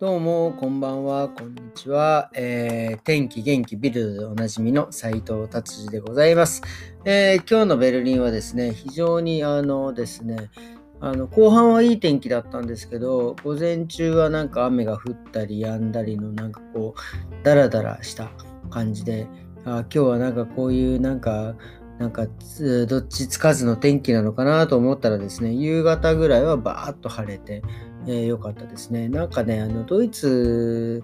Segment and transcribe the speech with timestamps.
[0.00, 2.28] どうも、こんばんは、こんにちは。
[2.34, 6.62] えー、天気元気ビルでおなじみの斉藤達治でございます、
[7.04, 10.50] えー、今日のベルリンはですね、非常にあのですね、
[11.00, 18.32] あの後半はいい天気だったんですけど、午前中はなんか雨が降ったり止んだりのなんかこう、ダラダラした
[18.70, 19.28] 感じで、
[19.64, 21.54] あ今日はなんかこういうなんか
[21.98, 27.62] なんかどっちつかずの天気なのかなと思ったらですね、夕方ぐらいはバーッと晴れて、
[28.06, 29.08] えー、よかったですね。
[29.08, 31.02] なんかね、あの、ドイツ、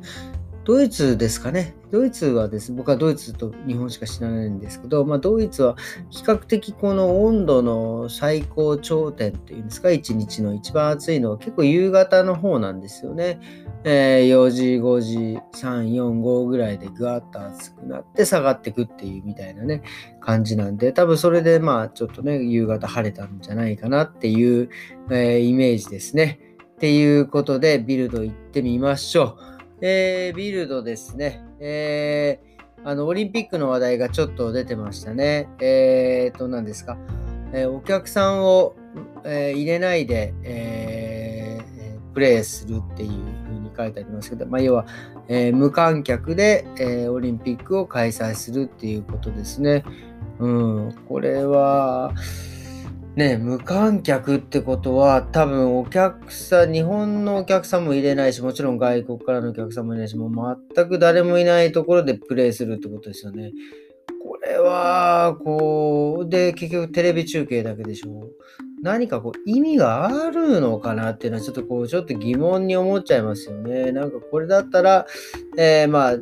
[0.64, 1.74] ドイツですかね。
[1.90, 5.76] ドイツはですね、僕はドイツと日本しか知らないんですけど、まあ、ドイツは
[6.10, 13.40] 比較的この温度の最高頂点っていうんですか、一日の一番暑いのは結構夕方の方なんですよね。
[13.84, 15.16] えー、4時、5時、
[15.52, 19.82] 3、4、5ぐらいでぐわっと暑くなって下がってくっていうみたいなね、
[20.20, 24.68] 感じなんで、多分それでまあちょっとね、夕方晴れたんじゃないかなっていう、
[25.10, 26.38] えー、イメージですね。
[26.74, 29.50] っていうことで、ビルド行ってみましょう。
[29.82, 31.49] えー、ビルドですね。
[31.60, 35.48] えー、あの、オリンピックの話題がちょっと出てましたね。
[35.60, 36.96] えーと、何ですか。
[37.52, 38.74] えー、お客さんを、
[39.24, 43.10] えー、入れないで、えー、プレイするっていう
[43.44, 44.86] 風に書いてありますけど、まあ、要は、
[45.28, 49.84] え、無観客で、え、オリンピックを開催するっていうことですね。
[50.38, 52.14] うん、これは、
[53.16, 63.50] ね、無観客ってことは、多分お客さん、日本のお客さんも入れないし、もちろん外国からのお客さんもいないし、もう全く誰もいないところでプレイするってことですよね。
[64.22, 68.28] これは、こう、で、結局テレビ中継だけでしょ。
[68.82, 73.90] 何かこう意味があるのかなっていうのはちょっとこう、ちょっと疑問に思っちゃいますよね。
[73.92, 75.06] なんかこれだったら、
[75.58, 76.16] えー、まあ、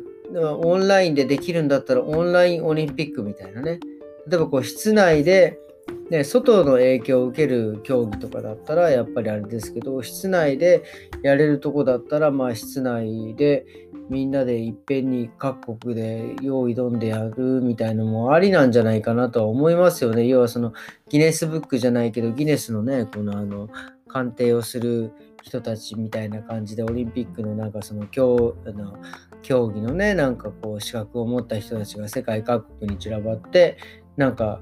[0.57, 3.79] オンラインでできるんだったらオンラインオリンピックみたいなね。
[4.27, 5.59] 例えばこう室内で、
[6.09, 10.83] ね、外の影響を受ける競技とかだったらやっぱりあれですけど室内で
[11.21, 13.65] やれるとこだったらまあ室内で
[14.09, 20.25] みんなでいっぺんに各国で用意どんでやるみたいのもありなんじゃないかなとは思いますよね。
[20.25, 20.73] 要はその
[21.09, 23.69] ギネスブックじゃないけどギネスのねこのあの
[24.07, 25.11] 鑑定をする
[25.43, 28.97] 人たちみたいな感じでオリンピックのなんかその競あの
[29.43, 33.77] 競技のねなんかこう資格を持った人たちが世界各国に散らばって
[34.17, 34.59] なんか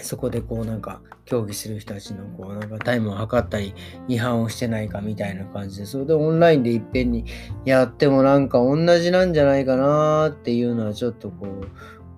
[0.00, 3.74] そこでこうなんか競技する人たちのこうなんかタイムを測ったり
[4.08, 7.24] 違反をしてないかみたいな感じでそれでオンラインでいっぺんに
[7.64, 11.68] やってもなんか同じなんじゃないかなっていうのはちょっとこう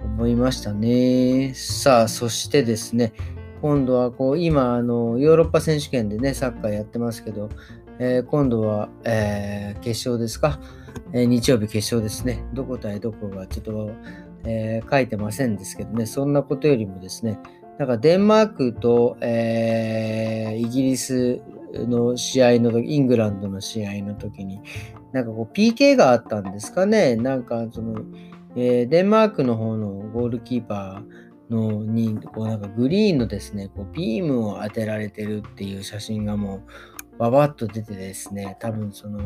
[0.05, 1.53] 思いましたね。
[1.55, 3.13] さあそしてですね
[3.63, 7.51] 今度はこう今あのヨーロッパ選手権でねサッカーやってますけど、
[7.99, 10.59] えー、今度は、え、決勝ですか、
[11.13, 12.43] えー、日曜日決勝ですね。
[12.55, 13.91] どこ対どこがちょっと、
[14.45, 16.07] え書いてませんですけどね。
[16.07, 17.39] そんなことよりもですね
[17.81, 21.41] なんかデンマークと、えー、イギリス
[21.73, 24.61] の試合の時、イングランドの試合の時に、
[25.13, 27.17] なんかこう PK があったんですかね。
[27.17, 28.03] なんかその、
[28.55, 36.63] えー、デンマークの方のゴールキーパーのに、こうなんかグリーンのですね、こうビームを当てられてるっていう写真がもう
[37.21, 39.21] わわっと出てですね、多分その、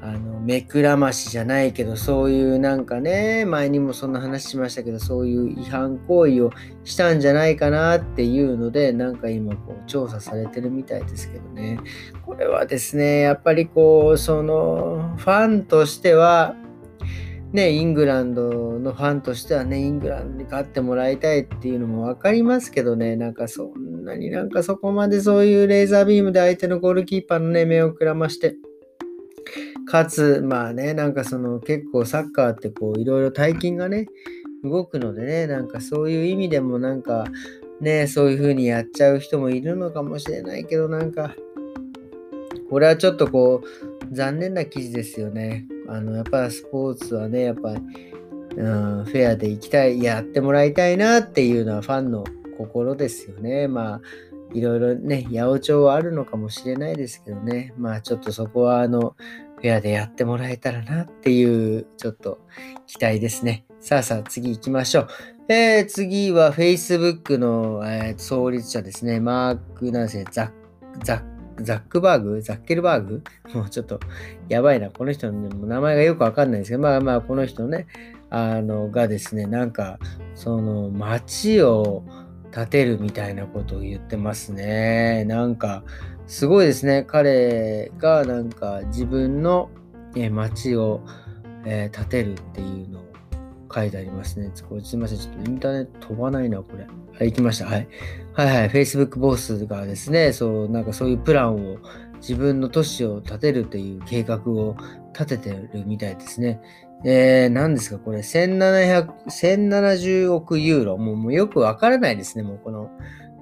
[0.00, 6.52] あの、目くらましじゃないけど、そういうなんかね、前にもそんな話しましたけど、そういう違反行為を
[6.84, 11.80] したんじゃないかなっていうので、なんか今こう調査されてるみたいですけどね。
[12.24, 16.54] これはですね、やっぱりこう、その、ファンとしては、
[17.52, 28.56] ね、イングランドのファンとしてはね、イングランドに勝ってもらいたいっていうのも分かりますけどね、なんかそんなになんかそこまでそういうレーザービームで相手のゴールキーパーのね、目をくらまして、
[29.86, 34.06] かつ、まあね、なんかその結構サッカーってこういろいろ大金がね、
[34.64, 37.26] 動くのでね、なんかそういう意味でもなんか
[37.82, 41.34] ね、そういう風にやっちゃう人もいるのかもしれないけど、なんか、
[42.70, 45.66] これはちょっとこう、残念な記事ですよね。
[45.88, 52.24] あの、やっぱスポーツはね、やっぱ、うん、フェアで行きたい、やってもらいたいなっていうのはファンの
[52.58, 53.68] 心ですよね。
[53.68, 54.00] まあ、
[54.54, 57.72] いろいろね、八百長はあるのかもしれないですけどね。
[57.78, 59.16] まあ、ちょっとそこは、あの、
[59.56, 62.40] フェアでやってもらえたらなっていう、ちょっと
[62.86, 63.64] 期待ですね。
[63.80, 65.08] さあさあ、次行きましょう。
[65.48, 69.20] えー、次は Facebook の、えー、創立者ですね。
[69.20, 72.42] マーク、なんせ、ザッ、ザッザックバーグ？
[72.42, 73.22] ザッケルバーグ？
[73.54, 74.00] もうちょっと
[74.48, 74.90] やばいな。
[74.90, 77.86] この人の、ね、名前がよくわかんないですけど、まあまあ、この人ね、
[78.30, 79.98] あの、がですね、なんか、
[80.34, 82.04] その、街を
[82.52, 85.24] 建てるみたいなことを言ってますね。
[85.24, 85.84] なんか、
[86.26, 87.04] すごいですね。
[87.06, 89.70] 彼がなんか自分の
[90.30, 91.02] 街を、
[91.64, 93.01] えー、建てるっていうの
[93.74, 94.50] 書いてありますね。
[94.54, 94.64] す
[94.94, 95.18] いません。
[95.18, 96.84] ちょっとインターネット飛ばないな、これ。
[96.84, 97.66] はい、行きました。
[97.66, 97.88] はい。
[98.32, 98.68] はいはい。
[98.70, 101.78] Facebook ボスがですね、そう、なんかそういうプランを
[102.16, 104.76] 自分の都市を建てるという計画を
[105.12, 106.60] 立ててるみたいですね。
[107.04, 107.98] えー、何ですか？
[107.98, 110.98] これ、1700、1070億ユーロ。
[110.98, 112.90] もうもうよくわからないですね、もうこの、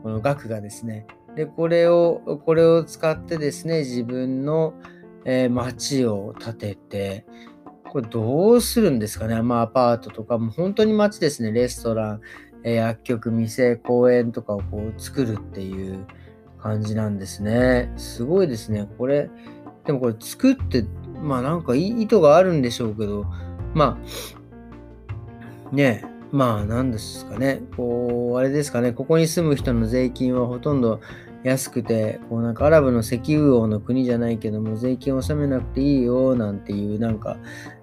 [0.02, 1.06] この額がですね。
[1.36, 4.74] で、これを、これを使ってですね、自分の、
[5.26, 7.26] えー、街を建てて、
[7.90, 9.42] これどうするんですかね？
[9.42, 12.20] まあアパートとか、もう本当に街ですね、レストラン、
[12.62, 16.06] え、薬局、店、公園とかをこう作るっていう
[16.60, 17.92] 感じなんですね。
[17.96, 18.88] すごいですね。
[18.96, 19.28] これ、
[19.86, 20.84] でもこれ作って、
[21.22, 23.26] まあなんか意図があるんでしょうけど、
[23.74, 23.98] ま
[25.72, 26.10] あ、ねえ。
[26.32, 31.00] まあ何ですかね、こう、あれですかね、ここに住む人の税金はほとんど
[31.42, 37.38] 安くて、こうなんかアラブの石油王の国じゃないけども、税金を納めなくていいよなんていう、なんか、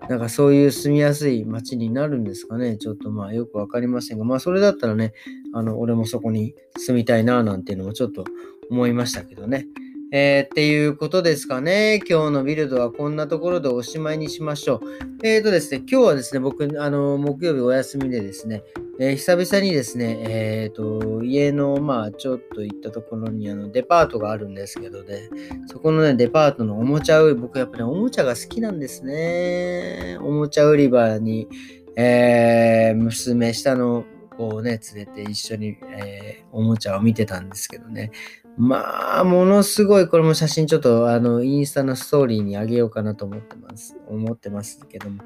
[0.09, 2.77] なんかそういう住みやすい街になるんですかね。
[2.77, 5.13] ちょっとまあよくわかりませんが、まあそれだったらね、
[5.53, 8.25] あの、俺もそこに住みたいななんていうのもちょっと
[8.69, 9.65] 思いましたけどね。
[10.11, 11.99] えー、っていうことですかね。
[12.09, 14.81] 今日のビルドはこんなところでおしまいにしましょう。
[15.23, 18.63] えーとですね、今日はですね、僕、あの、木曜日お休みでですね、
[18.99, 25.29] えー、久々にですね、えーと、家の、まあ、ちょっと行ったところに、あの、デパートがあるんですけどね、
[25.67, 30.17] そこのね、デパートのおもちゃ売り、僕やっぱね、おもちゃが好きなんですね。
[30.21, 31.47] おもちゃ売り場に、
[31.95, 34.03] えー、娘、下の
[34.35, 38.11] 子をね、連れて一緒に、えー、おもちゃを見てたんですけどね。
[38.57, 43.95] まあ、ものすごい、これも写真ちょっと、あの、インスタのストーリーにあげようかなと思ってます。
[44.07, 45.23] 思ってますけども。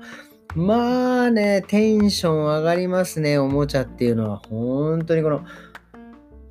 [0.55, 4.37] まあね、テンション上がりますね、おもちゃっていうのは。
[4.37, 5.41] 本当にこの、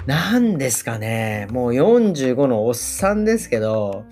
[0.06, 4.04] 何ですかね、もう45のおっさんですけど、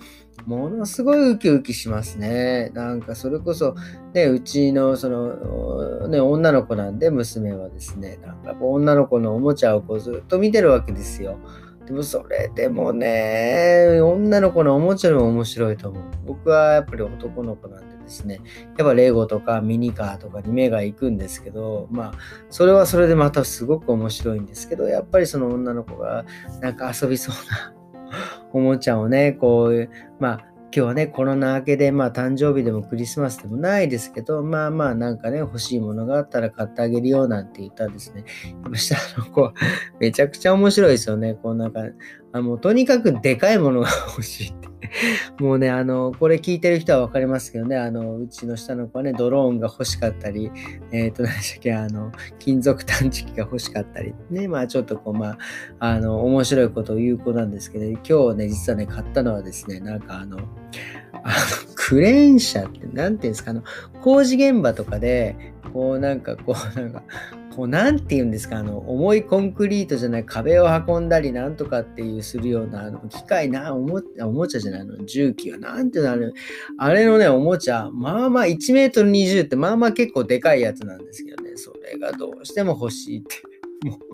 [0.45, 2.71] ものすごいウキウキしますね。
[2.73, 3.75] なんかそれこそ、
[4.13, 11.37] ね、うちのその、ね、女の子なんで娘はですね、なんか女の子のおもちゃをこうずっと見てるわけですよ。
[11.89, 16.03] でもそれでもね、女の子のおもちゃも面白いと思う。
[16.23, 18.41] 僕はやっぱり男の子なんでですね、
[18.77, 22.13] やっぱレゴとかミニカーとかに目が行くんですけど、まあ、
[22.51, 26.25] それはそれでまたすごく面白いんですけど、やっぱりその女の子が
[26.61, 27.73] なんか遊びそうな
[28.53, 29.89] おもちゃをね、こう、
[30.19, 39.51] まあ、今日はね、コロナ明けで、まあ、誕生日でもクリスマスでもないですけど、まあまあ、なんかね、欲しいものがあったら買ってあげるよなんて言ったんですね、やっぱ下の子、
[39.99, 41.33] めちゃくちゃ面白いですよね。
[41.33, 41.81] こうなんか、
[42.31, 44.69] あもうとにかくでかいものが 欲しいって。
[45.39, 50.51] もうね、あの、これ聞いてる人はわかりますけどね、あの、うちの下の子はね、ドローンが欲しかったり、
[50.91, 55.37] えっ、ー、と、何でしたっけ、あの、金属探知機が欲しかったり、ね、まあちょっとこう、まあ、
[55.79, 60.45] あの、面白いことを言う子なんですけど、今日ね、実はね、買ったのはですね、なんかあの、あの、
[61.75, 63.63] クレーン車って、なんていうんですか、あの、
[64.01, 67.03] 工事現場とかで、こうなんかこうなんか
[67.55, 76.31] こう、なんて言うんですか、あの、重いコンクリートじゃない壁を運んだりなんとかっていうするような、あの、機械な、おもおもちゃじゃないの、重機は、なんていうの、あれ、
[76.77, 83.35] あれのね、おもちゃ、まあまあ1メートル20って、まあまあ結構でかいやつなんですけどね、それがどうしても欲しいって。
[83.87, 84.09] もう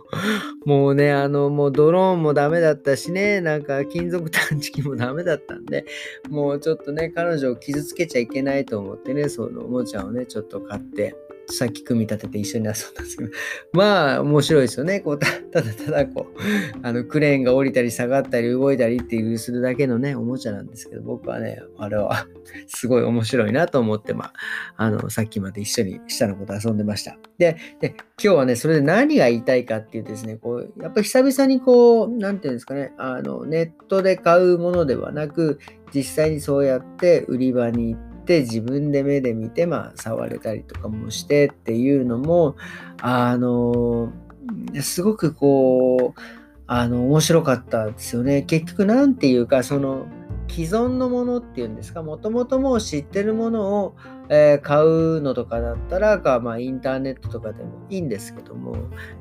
[0.65, 5.85] もうね、あの、もうドローンもダメだったしね、なんか金属探知機もダメだったんで、
[6.29, 11.15] もうちょっとね、彼女を傷つけちゃいけないと思ってね、そのおもちゃをね、ちょっと買って、
[11.47, 13.29] さっき組み立てて一緒に遊んだんですけど、
[13.73, 14.99] まあ面白いですよね。
[14.99, 16.39] こう ただただこう、
[16.81, 22.27] あのクレーンが降りたり下がったり動いたりっていうするだけのね、おもちゃなんですけど、僕はね、あれは
[22.67, 24.33] すごい面白いなと思って、まあ、
[24.77, 27.17] あの、さっきまで一緒に下の子と遊んでました。
[27.37, 35.59] で、で今日はね、それで何が言いたいかっていうですね、こう、やっぱ久々にこう、なんていうんですかね、あの、ネットで買うものではなく、
[35.93, 42.55] 実際にそうやって売り場に行って、て自分で目で見て、まあ、触れたりとかもしてっていうのも、
[43.01, 44.11] あの、
[44.81, 46.21] すごくこう、
[46.67, 48.41] あの、面白かったですよね。
[48.41, 50.07] 結局、なんていうか、その、
[50.47, 53.95] 既存のものっていうんですか、もともともう知ってるものを、
[54.29, 58.75] えー、買うのとかだったらか、まあ、インターネットとかでもいいんですけども、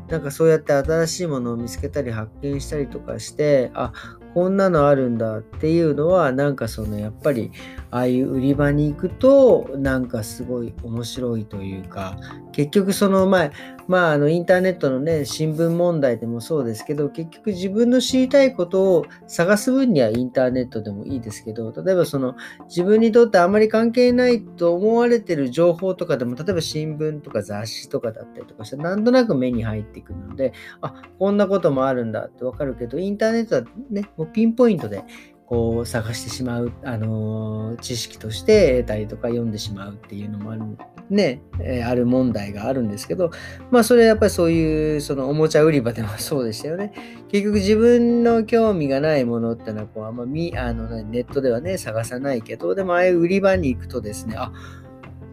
[0.08, 3.92] なんかそうやって新しいものを見つけたり発見したりとかして、あ、
[4.34, 7.52] こんなのあるんだっていうのはなんかそのやっぱり
[7.92, 12.18] ああいう売り場に行くとなんかすごい面白いというか
[12.52, 13.52] 結局その前
[13.86, 22.34] まああのインターネットのね新聞問題でもそうですけど結局自分の知りたいことを探す分にはインターネットでもいいですけど例えばその
[22.66, 35.04] 自分にとってあまり関係ないと思われてる情報とかでも例えば新聞とか雑誌とかだったりとかしてなんとなく目に入ってくるのであこんなこともあるんだってわかるけどインターネットはねピンポイントで
[35.46, 40.62] こう探してしまう、あのー知識として得たりとか読んでしまうっていうのもある
[41.10, 43.30] ね、えある問題があるんですけど
[43.70, 46.92] まあそれはやっぱりそういうそのおもちゃ売り場でも そうでしたよね。
[47.28, 54.50] 結局自分の興味がないものってのはこうあんまみあのネットではね探さないけどでもああいう売り場に行くとですねあ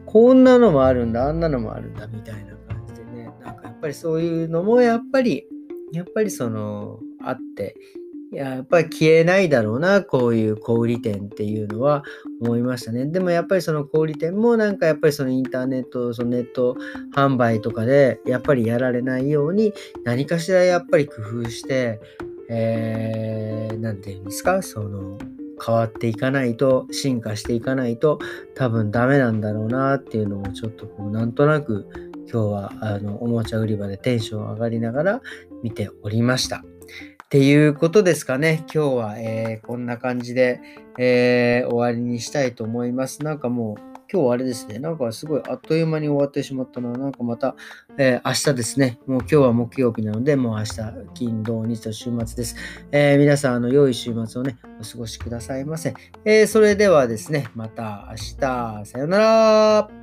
[0.06, 5.46] こんなのもあるんだあんなのもあるんだみたいな感じでねなんかやっぱりそういうのもやっぱり
[5.94, 7.76] やっぱりそのあって
[8.32, 12.04] ややっぱり消えないだろうなこういう小売店っていうのは
[12.42, 16.78] 思いましたねでもやっぱりその小売店もなんかやっぱりそのインターネットそのネット
[17.14, 19.74] 販売とかでやっぱりやられないように
[20.06, 22.00] 何かしらやっぱり工夫して
[22.54, 25.18] えー、なんていうんですかその
[25.64, 28.20] 変わっていかないと進化していかないと
[28.56, 31.88] 多分ダメなんだろうなっていうのをちょっとこうなんとなく
[32.32, 35.22] 今日はあのおもちゃ売り場でテンション上がりながら
[35.64, 36.64] 見ておりました。
[37.32, 38.66] っていうことですかね。
[38.76, 40.60] 今日は、えーこんな感じで、
[41.00, 43.24] えー終わりにしたいと思います。
[43.24, 44.80] なんかもう今日はあれですね。
[44.80, 46.92] なんかすごいあっという間に終わってしまったな。
[46.92, 47.56] なんかまた、
[47.98, 49.00] えー明日ですね。
[49.08, 50.76] もう今日は木曜日なので、もう明日、
[51.14, 52.58] 金、土、日と週末です。
[52.92, 55.94] えー皆さん、あの、良い週末をね、お過ごしくださいませ。
[56.26, 60.01] えーそれではですね、また明日、さよなら。